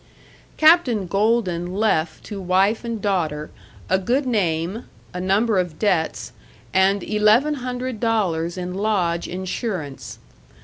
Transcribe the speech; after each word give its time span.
§2 0.03 0.07
Captain 0.65 1.05
Golden 1.05 1.75
left 1.75 2.23
to 2.23 2.41
wife 2.41 2.83
and 2.83 2.99
daughter 3.03 3.51
a 3.87 3.99
good 3.99 4.25
name, 4.25 4.85
a 5.13 5.21
number 5.21 5.59
of 5.59 5.77
debts, 5.77 6.31
and 6.73 7.03
eleven 7.03 7.53
hundred 7.53 7.99
dollars 7.99 8.57
in 8.57 8.73
lodge 8.73 9.27
insurance. 9.27 10.17